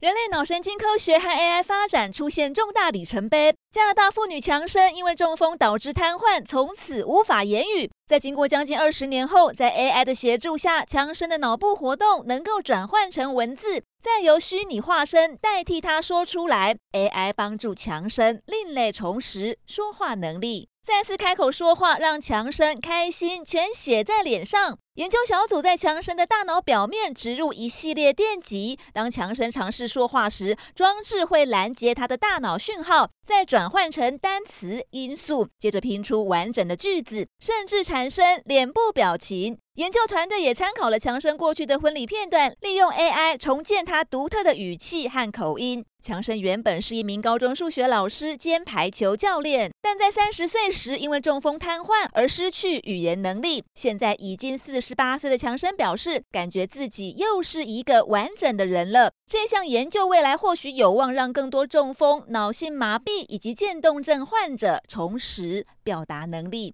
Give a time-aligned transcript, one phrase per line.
[0.00, 3.54] 人类脑神经科学和 AI 发展出现重大里程碑。
[3.70, 7.90] 加拿大妇女强生因为中风导致瘫痪，从此无法言语。
[8.06, 16.74] 在经过将近二十年后，在 AI 的协助下，强生的脑部活动能够转换成文字，再由虚拟化身代替他说出来。
[16.92, 20.70] AI 帮助强生另类重拾说话能力。
[20.82, 24.78] 再次开口说话，让强生开心，全写在脸上。
[25.00, 39.56] 研究小组在强生的大脑表面植入一系列电极，当强生尝试说话时，装置会拦截他的大脑讯号，再转换成单词、音素，接着拼出完整的句子，甚至产生脸部表情。
[39.80, 45.82] 研究团队也参考了强生过去的婚礼片段，利用 AI 重建他独特的语气和口音。
[46.02, 53.64] 强生原本是一名高中数学老师兼排球教练，但在三十岁时因为中风瘫痪而失去语言能力。
[53.74, 59.10] 现在已经四十八岁的强生表示，感觉自己又是一个完整的人了。
[59.26, 66.68] 这项研究未来或许有望让更多中风、脑性麻痹以及渐冻症患者重拾表达能力。